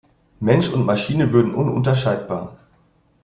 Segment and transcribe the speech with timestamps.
[0.39, 2.57] Mensch und Maschine würden ununterscheidbar.